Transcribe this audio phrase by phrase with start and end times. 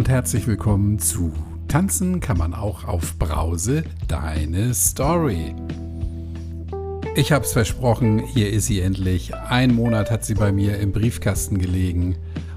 [0.00, 1.30] und herzlich willkommen zu
[1.68, 5.54] Tanzen kann man auch auf Brause, deine Story.
[7.14, 9.34] Ich hab's versprochen, hier ist sie endlich.
[9.34, 12.16] Ein Monat hat sie bei mir im Briefkasten gelegen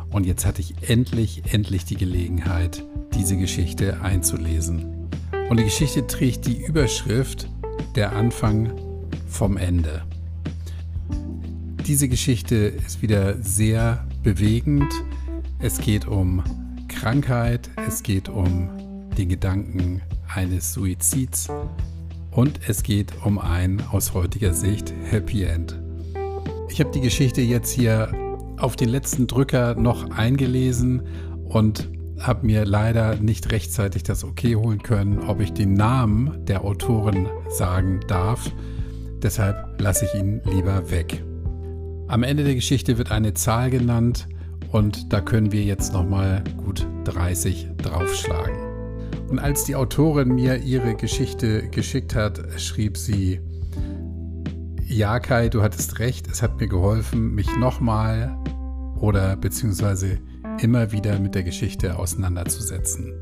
[0.10, 5.10] und jetzt hatte ich endlich, endlich die Gelegenheit, diese Geschichte einzulesen.
[5.50, 7.50] Und die Geschichte trägt die Überschrift
[7.96, 8.72] Der Anfang
[9.28, 10.04] vom Ende.
[11.86, 14.94] Diese Geschichte ist wieder sehr bewegend.
[15.60, 16.42] Es geht um
[16.96, 18.70] Krankheit, es geht um
[19.18, 20.02] den Gedanken
[20.34, 21.50] eines Suizids
[22.32, 25.80] und es geht um ein aus heutiger Sicht Happy End.
[26.70, 28.12] Ich habe die Geschichte jetzt hier
[28.58, 31.04] auf den letzten Drücker noch eingelesen
[31.46, 36.64] und habe mir leider nicht rechtzeitig das Okay holen können, ob ich den Namen der
[36.64, 38.52] Autorin sagen darf.
[39.22, 41.24] Deshalb lasse ich ihn lieber weg.
[42.08, 44.28] Am Ende der Geschichte wird eine Zahl genannt
[44.74, 48.58] und da können wir jetzt nochmal gut 30 draufschlagen.
[49.30, 53.40] Und als die Autorin mir ihre Geschichte geschickt hat, schrieb sie,
[54.88, 58.36] ja Kai, du hattest recht, es hat mir geholfen, mich nochmal
[59.00, 60.18] oder beziehungsweise
[60.60, 63.14] immer wieder mit der Geschichte auseinanderzusetzen.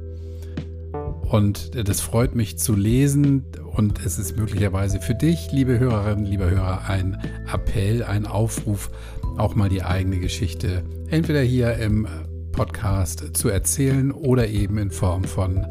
[1.31, 6.49] Und das freut mich zu lesen und es ist möglicherweise für dich, liebe Hörerinnen, lieber
[6.49, 7.17] Hörer, ein
[7.51, 8.89] Appell, ein Aufruf,
[9.37, 12.07] auch mal die eigene Geschichte entweder hier im
[12.51, 15.65] Podcast zu erzählen oder eben in Form von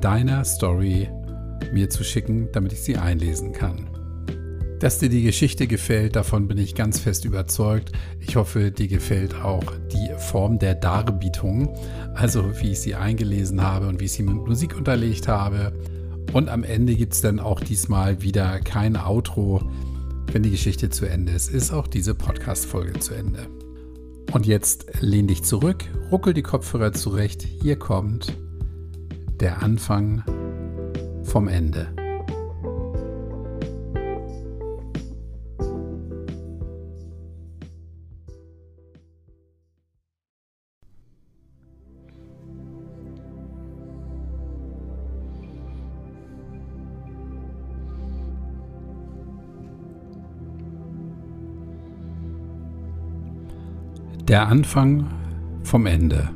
[0.00, 1.08] deiner Story
[1.72, 3.88] mir zu schicken, damit ich sie einlesen kann.
[4.80, 7.92] Dass dir die Geschichte gefällt, davon bin ich ganz fest überzeugt.
[8.18, 11.72] Ich hoffe, dir gefällt auch die Form der Darbietung,
[12.14, 15.72] also wie ich sie eingelesen habe und wie ich sie mit Musik unterlegt habe.
[16.32, 19.62] Und am Ende gibt es dann auch diesmal wieder kein Outro.
[20.30, 23.46] Wenn die Geschichte zu Ende ist, ist auch diese Podcast-Folge zu Ende.
[24.32, 27.42] Und jetzt lehn dich zurück, ruckel die Kopfhörer zurecht.
[27.42, 28.36] Hier kommt
[29.40, 30.22] der Anfang
[31.24, 31.94] vom Ende.
[54.28, 55.08] Der Anfang
[55.64, 56.30] vom Ende.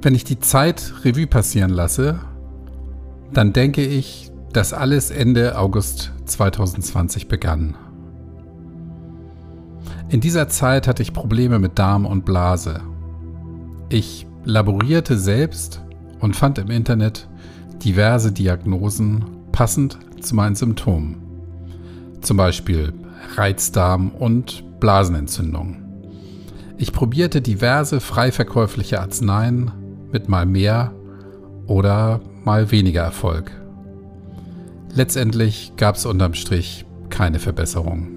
[0.00, 2.18] Wenn ich die Zeit Revue passieren lasse,
[3.34, 7.76] dann denke ich, dass alles Ende August 2020 begann.
[10.08, 12.80] In dieser Zeit hatte ich Probleme mit Darm und Blase.
[13.90, 15.82] Ich laborierte selbst
[16.20, 17.28] und fand im Internet
[17.84, 21.16] diverse Diagnosen passend zu meinen Symptomen.
[22.22, 22.94] Zum Beispiel
[23.36, 25.76] Reizdarm und Blasenentzündung.
[26.76, 29.72] Ich probierte diverse frei verkäufliche Arzneien,
[30.12, 30.92] mit mal mehr
[31.66, 33.50] oder mal weniger Erfolg.
[34.94, 38.08] Letztendlich gab es unterm Strich keine Verbesserung.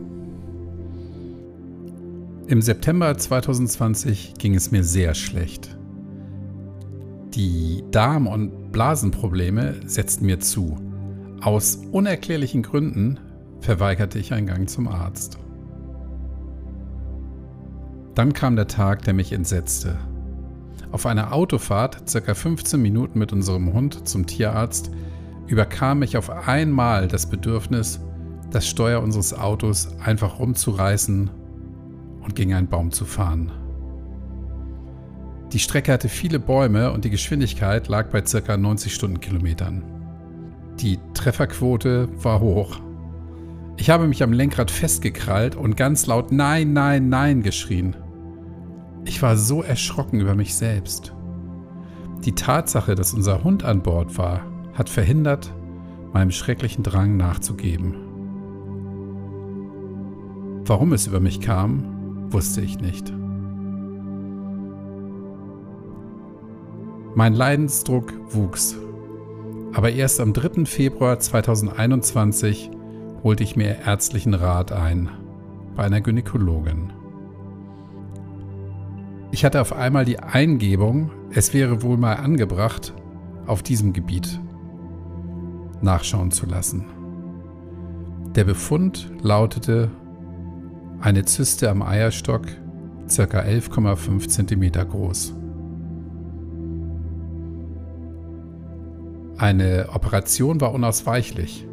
[2.47, 5.77] Im September 2020 ging es mir sehr schlecht.
[7.33, 10.77] Die Darm- und Blasenprobleme setzten mir zu.
[11.41, 13.19] Aus unerklärlichen Gründen
[13.61, 15.37] verweigerte ich einen Gang zum Arzt.
[18.15, 19.97] Dann kam der Tag, der mich entsetzte.
[20.91, 24.91] Auf einer Autofahrt, circa 15 Minuten mit unserem Hund zum Tierarzt,
[25.47, 28.01] überkam mich auf einmal das Bedürfnis,
[28.51, 31.29] das Steuer unseres Autos einfach rumzureißen
[32.21, 33.51] und gegen einen Baum zu fahren.
[35.53, 38.57] Die Strecke hatte viele Bäume und die Geschwindigkeit lag bei ca.
[38.57, 39.83] 90 Stundenkilometern.
[40.79, 42.79] Die Trefferquote war hoch.
[43.81, 47.95] Ich habe mich am Lenkrad festgekrallt und ganz laut Nein, nein, nein geschrien.
[49.05, 51.15] Ich war so erschrocken über mich selbst.
[52.23, 55.51] Die Tatsache, dass unser Hund an Bord war, hat verhindert,
[56.13, 57.95] meinem schrecklichen Drang nachzugeben.
[60.63, 63.11] Warum es über mich kam, wusste ich nicht.
[67.15, 68.77] Mein Leidensdruck wuchs,
[69.73, 70.65] aber erst am 3.
[70.65, 72.69] Februar 2021
[73.23, 75.09] holte ich mir ärztlichen Rat ein
[75.75, 76.91] bei einer Gynäkologin.
[79.31, 82.93] Ich hatte auf einmal die Eingebung, es wäre wohl mal angebracht,
[83.47, 84.39] auf diesem Gebiet
[85.81, 86.85] nachschauen zu lassen.
[88.35, 89.89] Der Befund lautete
[90.99, 92.45] eine Zyste am Eierstock,
[93.07, 93.39] ca.
[93.41, 95.33] 11,5 cm groß.
[99.37, 101.67] Eine Operation war unausweichlich.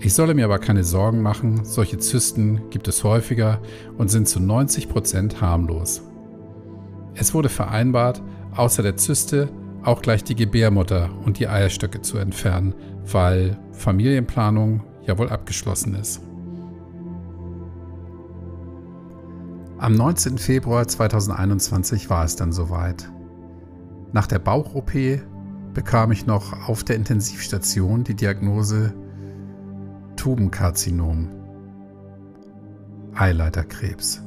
[0.00, 3.60] Ich solle mir aber keine Sorgen machen, solche Zysten gibt es häufiger
[3.96, 6.02] und sind zu 90 Prozent harmlos.
[7.14, 8.22] Es wurde vereinbart,
[8.54, 9.48] außer der Zyste
[9.82, 12.74] auch gleich die Gebärmutter und die Eierstöcke zu entfernen,
[13.10, 16.20] weil Familienplanung ja wohl abgeschlossen ist.
[19.78, 20.38] Am 19.
[20.38, 23.10] Februar 2021 war es dann soweit.
[24.12, 24.92] Nach der Bauch-OP
[25.74, 28.94] bekam ich noch auf der Intensivstation die Diagnose
[30.18, 31.28] Tubenkarzinom,
[33.14, 34.20] Eileiterkrebs,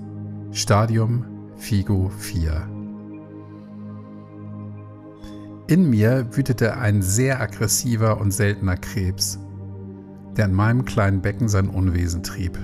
[0.51, 1.25] Stadium
[1.57, 2.65] FIGO 4.
[5.67, 9.37] In mir wütete ein sehr aggressiver und seltener Krebs,
[10.37, 12.57] der in meinem kleinen Becken sein Unwesen trieb.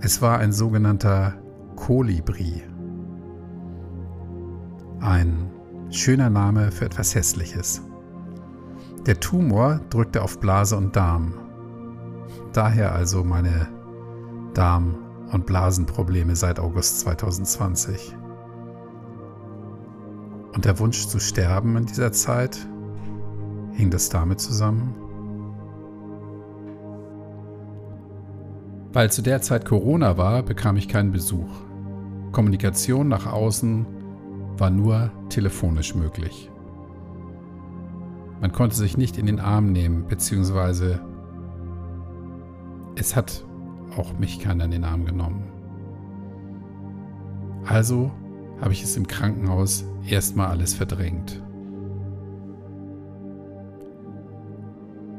[0.00, 1.34] Es war ein sogenannter
[1.74, 2.62] Kolibri.
[5.00, 5.50] Ein
[5.90, 7.82] schöner Name für etwas Hässliches.
[9.04, 11.41] Der Tumor drückte auf Blase und Darm.
[12.52, 13.68] Daher also meine
[14.52, 14.96] Darm-
[15.32, 18.14] und Blasenprobleme seit August 2020.
[20.52, 22.58] Und der Wunsch zu sterben in dieser Zeit,
[23.72, 24.94] hing das damit zusammen?
[28.92, 31.48] Weil zu der Zeit Corona war, bekam ich keinen Besuch.
[32.32, 33.86] Kommunikation nach außen
[34.58, 36.50] war nur telefonisch möglich.
[38.42, 41.00] Man konnte sich nicht in den Arm nehmen, beziehungsweise
[42.96, 43.44] es hat
[43.96, 45.44] auch mich keiner in den Arm genommen.
[47.64, 48.10] Also
[48.60, 51.42] habe ich es im Krankenhaus erstmal alles verdrängt.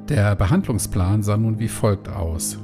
[0.10, 2.58] Der Behandlungsplan sah nun wie folgt aus.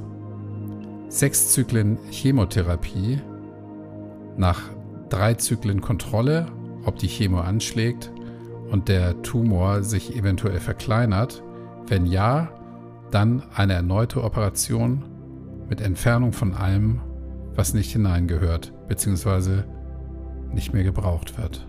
[1.08, 3.20] Sechs Zyklen Chemotherapie,
[4.36, 4.60] nach
[5.08, 6.46] drei Zyklen Kontrolle,
[6.84, 8.12] ob die Chemo anschlägt
[8.70, 11.42] und der Tumor sich eventuell verkleinert.
[11.86, 12.50] Wenn ja,
[13.10, 15.04] dann eine erneute Operation
[15.68, 17.00] mit Entfernung von allem,
[17.54, 19.62] was nicht hineingehört bzw.
[20.52, 21.66] nicht mehr gebraucht wird.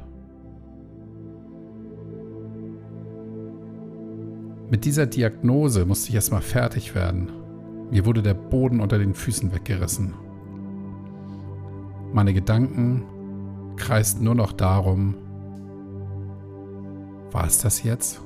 [4.70, 7.30] Mit dieser Diagnose musste ich erstmal fertig werden.
[7.92, 10.14] Mir wurde der Boden unter den Füßen weggerissen.
[12.14, 13.04] Meine Gedanken
[13.76, 15.16] kreisten nur noch darum,
[17.32, 18.22] war es das jetzt?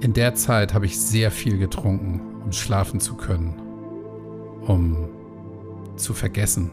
[0.00, 3.54] In der Zeit habe ich sehr viel getrunken, um schlafen zu können,
[4.64, 5.08] um
[5.96, 6.70] zu vergessen.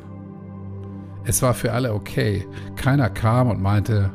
[1.23, 2.47] Es war für alle okay.
[2.75, 4.11] Keiner kam und meinte,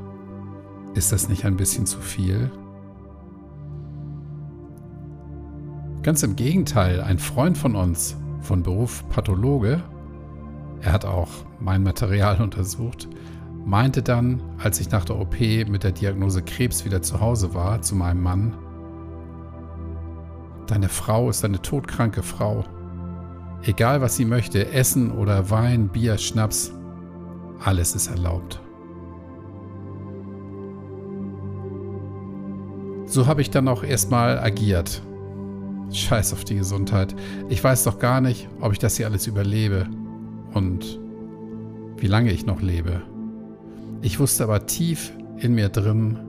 [0.95, 2.53] ist das nicht ein bisschen zu viel?
[6.03, 9.83] Ganz im Gegenteil, ein Freund von uns, von Beruf Pathologe,
[10.83, 11.29] er hat auch
[11.59, 13.09] mein Material untersucht,
[13.67, 17.83] meinte dann, als ich nach der OP mit der Diagnose Krebs wieder zu Hause war,
[17.83, 18.55] zu meinem Mann,
[20.71, 22.65] Deine Frau ist eine todkranke Frau.
[23.65, 26.73] Egal was sie möchte, Essen oder Wein, Bier, Schnaps,
[27.59, 28.61] alles ist erlaubt.
[33.05, 35.03] So habe ich dann auch erstmal agiert.
[35.91, 37.17] Scheiß auf die Gesundheit.
[37.49, 39.89] Ich weiß doch gar nicht, ob ich das hier alles überlebe
[40.55, 41.01] und
[41.97, 43.03] wie lange ich noch lebe.
[44.03, 46.21] Ich wusste aber tief in mir drin,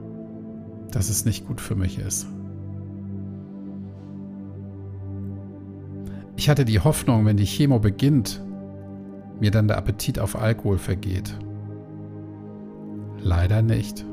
[0.90, 2.26] dass es nicht gut für mich ist.
[6.42, 8.42] Ich hatte die Hoffnung, wenn die Chemo beginnt,
[9.38, 11.38] mir dann der Appetit auf Alkohol vergeht.
[13.20, 14.04] Leider nicht.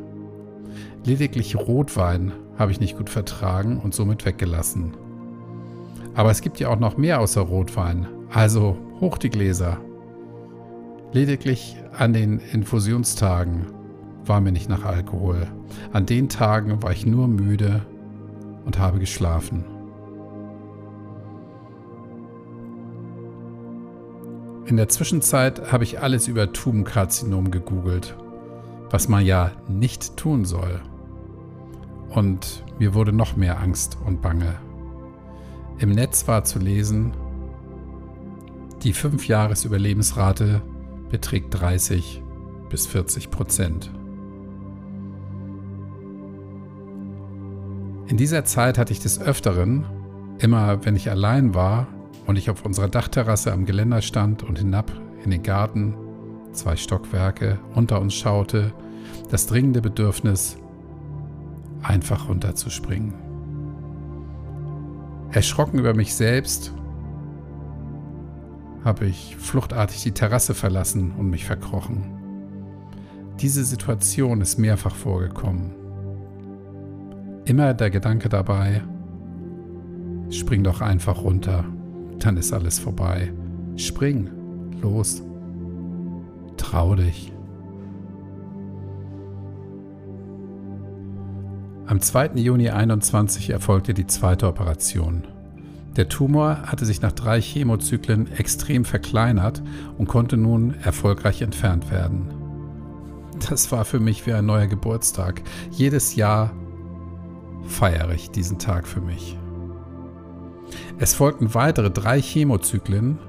[1.03, 4.95] Lediglich Rotwein habe ich nicht gut vertragen und somit weggelassen.
[6.13, 8.07] Aber es gibt ja auch noch mehr außer Rotwein.
[8.29, 9.79] Also hoch die Gläser.
[11.11, 13.65] Lediglich an den Infusionstagen
[14.23, 15.47] war mir nicht nach Alkohol.
[15.93, 17.81] An den Tagen war ich nur müde
[18.65, 19.65] und habe geschlafen.
[24.69, 28.15] In der Zwischenzeit habe ich alles über Tubenkarzinom gegoogelt,
[28.91, 30.79] was man ja nicht tun soll.
[32.09, 34.53] Und mir wurde noch mehr Angst und Bange.
[35.79, 37.13] Im Netz war zu lesen,
[38.83, 40.61] die 5-Jahres-Überlebensrate
[41.09, 42.21] beträgt 30
[42.69, 43.89] bis 40 Prozent.
[48.05, 49.87] In dieser Zeit hatte ich des Öfteren,
[50.37, 51.87] immer wenn ich allein war,
[52.29, 54.91] und ich auf unserer Dachterrasse am Geländer stand und hinab
[55.23, 55.95] in den Garten,
[56.51, 58.71] zwei Stockwerke, unter uns schaute,
[59.31, 60.55] das dringende Bedürfnis,
[61.81, 63.15] einfach runterzuspringen.
[65.31, 66.71] Erschrocken über mich selbst,
[68.85, 72.03] habe ich fluchtartig die Terrasse verlassen und mich verkrochen.
[73.39, 75.71] Diese Situation ist mehrfach vorgekommen.
[77.45, 78.83] Immer der Gedanke dabei,
[80.29, 81.65] spring doch einfach runter
[82.19, 83.33] dann ist alles vorbei.
[83.75, 84.29] Spring,
[84.81, 85.23] los.
[86.57, 87.31] Trau dich.
[91.87, 92.33] Am 2.
[92.35, 95.23] Juni 21 erfolgte die zweite Operation.
[95.95, 99.63] Der Tumor hatte sich nach drei Chemozyklen extrem verkleinert
[99.97, 102.27] und konnte nun erfolgreich entfernt werden.
[103.49, 105.41] Das war für mich wie ein neuer Geburtstag.
[105.71, 106.51] Jedes Jahr
[107.65, 109.38] feiere ich diesen Tag für mich.
[110.97, 113.19] Es folgten weitere drei Chemozyklen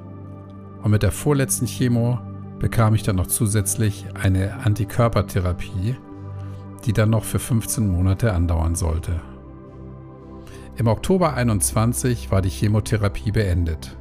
[0.83, 2.19] und mit der vorletzten Chemo
[2.59, 5.97] bekam ich dann noch zusätzlich eine Antikörpertherapie,
[6.85, 9.21] die dann noch für 15 Monate andauern sollte.
[10.77, 13.97] Im Oktober 21 war die Chemotherapie beendet.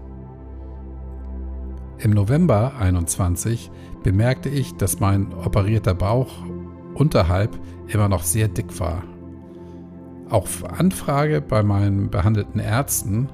[1.97, 3.69] Im November 21
[4.03, 6.29] bemerkte ich, dass mein operierter Bauch
[6.93, 9.03] unterhalb immer noch sehr dick war.
[10.29, 13.29] Auf Anfrage bei meinen behandelten Ärzten,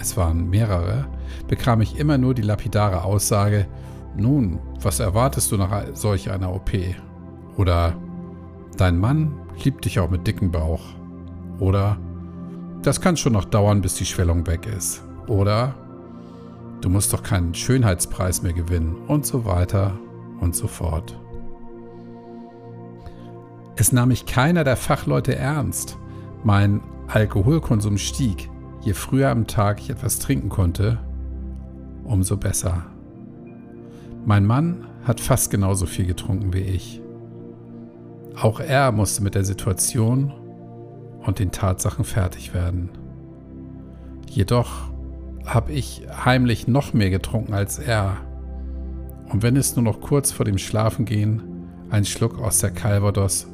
[0.00, 1.06] es waren mehrere,
[1.46, 3.66] bekam ich immer nur die lapidare Aussage,
[4.16, 6.72] nun, was erwartest du nach solch einer OP?
[7.56, 7.94] Oder
[8.76, 9.32] dein Mann
[9.62, 10.82] liebt dich auch mit dicken Bauch.
[11.60, 11.98] Oder
[12.82, 15.02] das kann schon noch dauern, bis die Schwellung weg ist.
[15.28, 15.74] Oder
[16.80, 19.96] du musst doch keinen Schönheitspreis mehr gewinnen und so weiter
[20.40, 21.16] und so fort.
[23.76, 25.96] Es nahm mich keiner der Fachleute ernst.
[26.44, 28.48] Mein Alkoholkonsum stieg.
[28.80, 30.98] Je früher am Tag ich etwas trinken konnte,
[32.04, 32.84] umso besser.
[34.24, 37.00] Mein Mann hat fast genauso viel getrunken wie ich.
[38.40, 40.32] Auch er musste mit der Situation
[41.24, 42.88] und den Tatsachen fertig werden.
[44.28, 44.90] Jedoch
[45.44, 48.16] habe ich heimlich noch mehr getrunken als er.
[49.30, 51.42] Und wenn es nur noch kurz vor dem Schlafengehen
[51.90, 53.46] ein Schluck aus der Calvados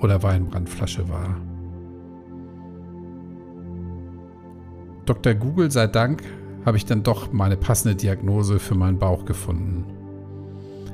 [0.00, 1.36] oder Weinbrandflasche war.
[5.06, 5.34] Dr.
[5.34, 6.22] Google sei Dank
[6.64, 9.84] habe ich dann doch meine passende Diagnose für meinen Bauch gefunden.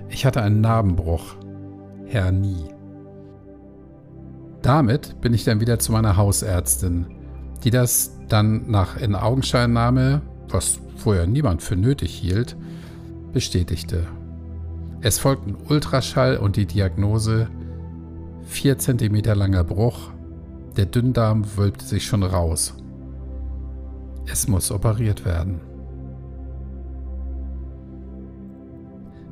[0.08, 1.36] Ich hatte einen Narbenbruch,
[2.06, 2.64] Hernie.
[4.62, 7.06] Damit bin ich dann wieder zu meiner Hausärztin,
[7.62, 12.56] die das dann nach in Augenscheinnahme, was vorher niemand für nötig hielt,
[13.32, 14.08] bestätigte.
[15.02, 17.48] Es folgten Ultraschall und die Diagnose
[18.46, 20.10] 4 cm langer Bruch,
[20.76, 22.74] der Dünndarm wölbte sich schon raus.
[24.26, 25.60] Es muss operiert werden.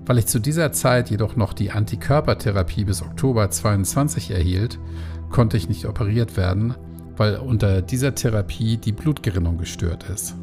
[0.06, 4.78] Weil ich zu dieser Zeit jedoch noch die Antikörpertherapie bis Oktober 22 erhielt,
[5.30, 6.74] konnte ich nicht operiert werden,
[7.16, 10.34] weil unter dieser Therapie die Blutgerinnung gestört ist.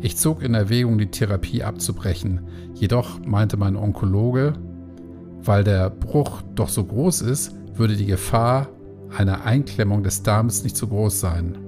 [0.00, 4.54] Ich zog in Erwägung, die Therapie abzubrechen, jedoch meinte mein Onkologe,
[5.42, 8.68] weil der Bruch doch so groß ist, würde die Gefahr
[9.16, 11.58] einer Einklemmung des Darms nicht so groß sein.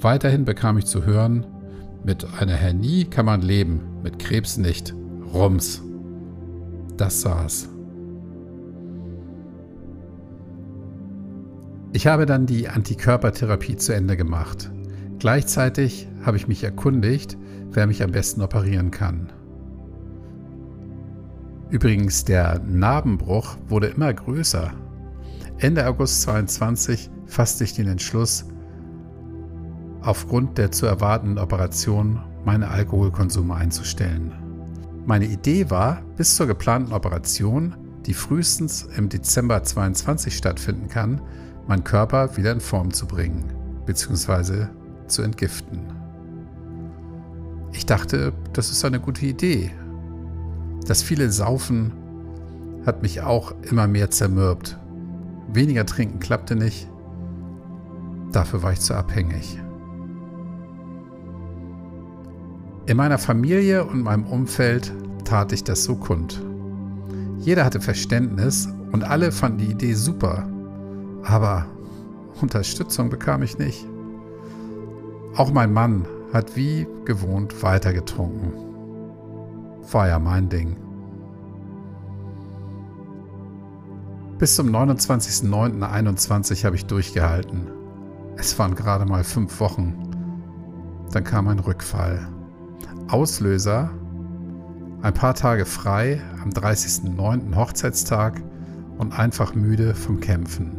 [0.00, 1.46] Weiterhin bekam ich zu hören,
[2.04, 4.94] mit einer Hernie kann man leben, mit Krebs nicht.
[5.32, 5.82] Rums.
[6.96, 7.68] Das saß.
[11.92, 14.70] Ich habe dann die Antikörpertherapie zu Ende gemacht.
[15.18, 17.38] Gleichzeitig habe ich mich erkundigt,
[17.72, 19.32] wer mich am besten operieren kann.
[21.70, 24.72] Übrigens, der Narbenbruch wurde immer größer.
[25.58, 28.44] Ende August 22 fasste ich den Entschluss,
[30.06, 34.32] aufgrund der zu erwartenden Operation meine Alkoholkonsum einzustellen.
[35.04, 37.74] Meine Idee war, bis zur geplanten Operation,
[38.06, 41.20] die frühestens im Dezember 22 stattfinden kann,
[41.66, 43.44] meinen Körper wieder in Form zu bringen
[43.84, 44.66] bzw.
[45.08, 45.80] zu entgiften.
[47.72, 49.72] Ich dachte, das ist eine gute Idee.
[50.86, 51.92] Das viele Saufen
[52.86, 54.78] hat mich auch immer mehr zermürbt.
[55.52, 56.88] Weniger trinken klappte nicht.
[58.30, 59.58] Dafür war ich zu abhängig.
[62.86, 64.92] In meiner Familie und meinem Umfeld
[65.24, 66.40] tat ich das so kund.
[67.40, 70.48] Jeder hatte Verständnis und alle fanden die Idee super.
[71.24, 71.66] Aber
[72.40, 73.84] Unterstützung bekam ich nicht.
[75.34, 78.52] Auch mein Mann hat wie gewohnt weitergetrunken.
[79.90, 80.76] War ja mein Ding.
[84.38, 87.68] Bis zum 29.09.21 habe ich durchgehalten.
[88.36, 89.94] Es waren gerade mal fünf Wochen.
[91.10, 92.28] Dann kam ein Rückfall.
[93.08, 93.90] Auslöser:
[95.02, 97.54] ein paar Tage frei am 30.09.
[97.54, 98.42] Hochzeitstag
[98.98, 100.72] und einfach müde vom Kämpfen.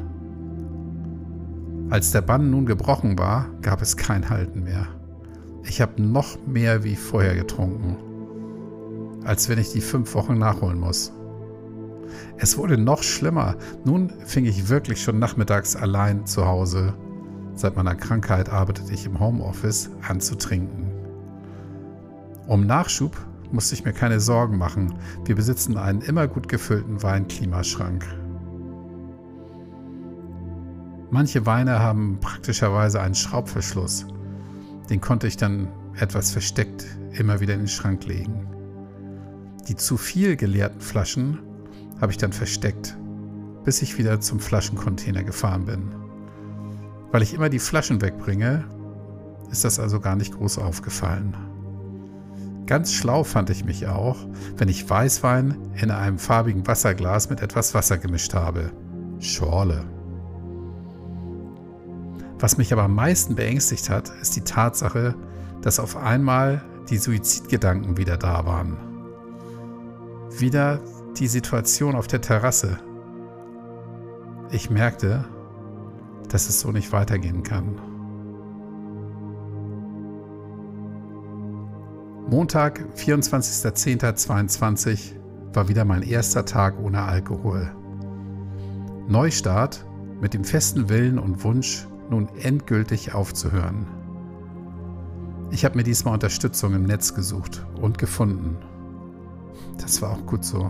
[1.90, 4.88] Als der Bann nun gebrochen war, gab es kein Halten mehr.
[5.64, 7.96] Ich habe noch mehr wie vorher getrunken,
[9.24, 11.14] als wenn ich die fünf Wochen nachholen muss.
[12.38, 13.56] Es wurde noch schlimmer.
[13.86, 16.94] Nun fing ich wirklich schon nachmittags allein zu Hause.
[17.54, 20.97] Seit meiner Krankheit arbeitete ich im Homeoffice an zu trinken.
[22.48, 23.18] Um Nachschub
[23.52, 24.94] musste ich mir keine Sorgen machen.
[25.26, 28.06] Wir besitzen einen immer gut gefüllten Weinklimaschrank.
[31.12, 34.08] Manche Weine haben praktischerweise einen Schraubverschluss.
[34.90, 38.48] Den konnte ich dann etwas versteckt immer wieder in den Schrank legen.
[39.68, 41.40] Die zu viel geleerten Flaschen
[42.00, 42.98] habe ich dann versteckt,
[43.66, 45.96] bis ich wieder zum Flaschencontainer gefahren bin.
[47.12, 48.64] Weil ich immer die Flaschen wegbringe,
[49.52, 51.36] ist das also gar nicht groß aufgefallen.
[52.68, 54.18] Ganz schlau fand ich mich auch,
[54.58, 58.72] wenn ich Weißwein in einem farbigen Wasserglas mit etwas Wasser gemischt habe.
[59.20, 59.86] Schorle.
[62.40, 65.16] Was mich aber am meisten beängstigt hat, ist die Tatsache,
[65.62, 68.78] dass auf einmal die Suizidgedanken wieder da waren.
[70.38, 70.82] Wieder
[71.18, 72.80] die Situation auf der Terrasse.
[74.52, 75.26] Ich merkte,
[76.30, 77.80] dass es so nicht weitergehen kann.
[82.30, 85.14] Montag, 24.10.22
[85.54, 87.74] war wieder mein erster Tag ohne Alkohol.
[89.08, 89.86] Neustart
[90.20, 93.88] mit dem festen Willen und Wunsch, nun endgültig aufzuhören.
[95.52, 98.58] Ich habe mir diesmal Unterstützung im Netz gesucht und gefunden.
[99.78, 100.70] Das war auch gut so.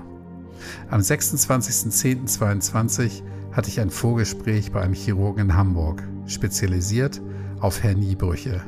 [0.91, 7.19] Am 26.10.22 hatte ich ein Vorgespräch bei einem Chirurgen in Hamburg, spezialisiert
[7.61, 8.61] auf Herniebrüche.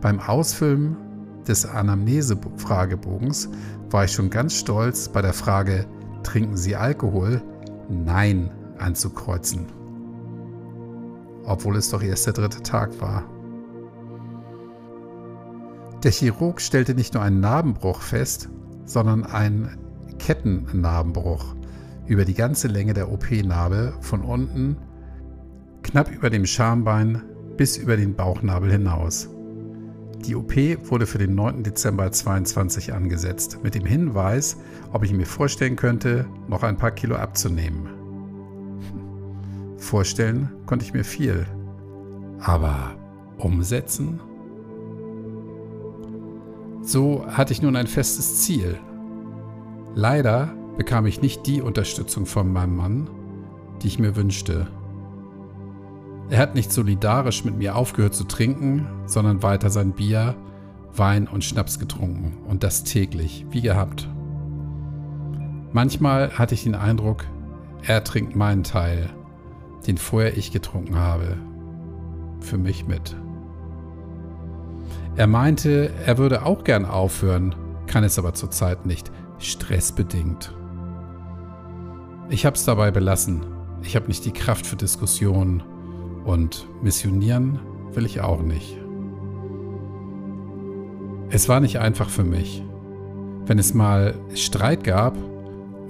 [0.00, 0.96] Beim Ausfüllen
[1.50, 3.50] des Anamnese-Fragebogens
[3.90, 5.84] war ich schon ganz stolz, bei der Frage
[6.22, 7.42] Trinken Sie Alkohol?
[7.88, 9.66] Nein anzukreuzen.
[11.44, 13.24] Obwohl es doch erst der dritte Tag war.
[16.04, 18.48] Der Chirurg stellte nicht nur einen Narbenbruch fest,
[18.84, 19.76] sondern einen
[20.18, 21.56] Kettennarbenbruch
[22.06, 24.76] über die ganze Länge der OP-Narbe von unten
[25.82, 27.22] knapp über dem Schambein
[27.56, 29.28] bis über den Bauchnabel hinaus.
[30.26, 30.54] Die OP
[30.90, 31.62] wurde für den 9.
[31.62, 34.58] Dezember 2022 angesetzt, mit dem Hinweis,
[34.92, 37.88] ob ich mir vorstellen könnte, noch ein paar Kilo abzunehmen.
[39.78, 41.46] Vorstellen konnte ich mir viel,
[42.38, 42.96] aber
[43.38, 44.20] umsetzen?
[46.82, 48.78] So hatte ich nun ein festes Ziel.
[49.94, 53.10] Leider bekam ich nicht die Unterstützung von meinem Mann,
[53.82, 54.68] die ich mir wünschte.
[56.30, 60.36] Er hat nicht solidarisch mit mir aufgehört zu trinken, sondern weiter sein Bier,
[60.94, 64.08] Wein und Schnaps getrunken und das täglich, wie gehabt.
[65.72, 67.24] Manchmal hatte ich den Eindruck,
[67.82, 69.10] er trinkt meinen Teil,
[69.88, 71.36] den vorher ich getrunken habe,
[72.40, 73.16] für mich mit.
[75.16, 77.56] Er meinte, er würde auch gern aufhören,
[77.88, 80.54] kann es aber zurzeit nicht, stressbedingt.
[82.28, 83.44] Ich habe es dabei belassen.
[83.82, 85.64] Ich habe nicht die Kraft für Diskussionen
[86.24, 87.58] und missionieren
[87.92, 88.76] will ich auch nicht.
[91.30, 92.62] Es war nicht einfach für mich.
[93.46, 95.16] Wenn es mal Streit gab,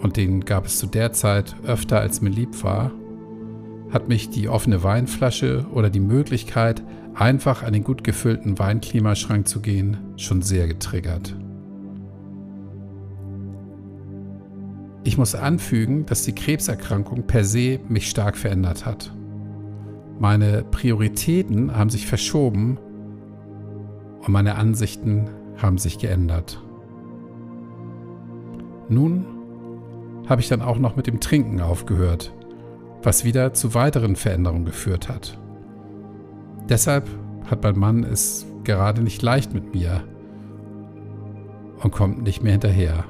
[0.00, 2.92] und den gab es zu der Zeit öfter als mir lieb war,
[3.90, 6.82] hat mich die offene Weinflasche oder die Möglichkeit,
[7.14, 11.36] einfach an den gut gefüllten Weinklimaschrank zu gehen, schon sehr getriggert.
[15.02, 19.12] Ich muss anfügen, dass die Krebserkrankung per se mich stark verändert hat.
[20.20, 22.76] Meine Prioritäten haben sich verschoben
[24.20, 26.62] und meine Ansichten haben sich geändert.
[28.90, 29.24] Nun
[30.28, 32.34] habe ich dann auch noch mit dem Trinken aufgehört,
[33.02, 35.38] was wieder zu weiteren Veränderungen geführt hat.
[36.68, 37.08] Deshalb
[37.50, 40.04] hat mein Mann es gerade nicht leicht mit mir
[41.82, 43.04] und kommt nicht mehr hinterher.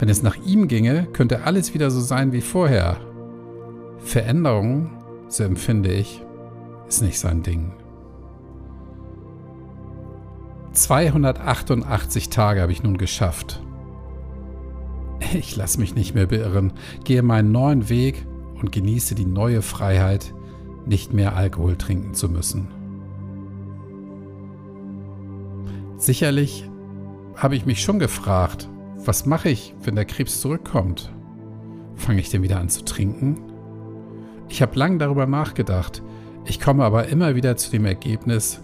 [0.00, 2.96] Wenn es nach ihm ginge, könnte alles wieder so sein wie vorher.
[4.00, 4.97] Veränderungen
[5.28, 6.24] so empfinde ich,
[6.88, 7.72] ist nicht sein Ding.
[10.72, 13.62] 288 Tage habe ich nun geschafft.
[15.34, 16.72] Ich lasse mich nicht mehr beirren,
[17.04, 18.24] gehe meinen neuen Weg
[18.60, 20.32] und genieße die neue Freiheit,
[20.86, 22.68] nicht mehr Alkohol trinken zu müssen.
[25.96, 26.70] Sicherlich
[27.34, 28.68] habe ich mich schon gefragt,
[29.04, 31.12] was mache ich, wenn der Krebs zurückkommt?
[31.96, 33.57] Fange ich denn wieder an zu trinken?
[34.48, 36.02] Ich habe lange darüber nachgedacht.
[36.44, 38.60] Ich komme aber immer wieder zu dem Ergebnis,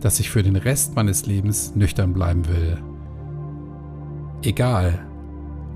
[0.00, 2.78] dass ich für den Rest meines Lebens nüchtern bleiben will.
[4.42, 5.06] Egal,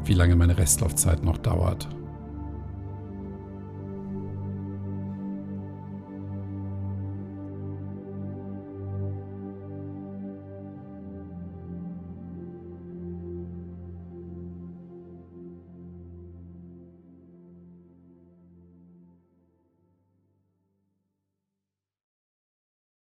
[0.05, 1.89] wie lange meine Restlaufzeit noch dauert.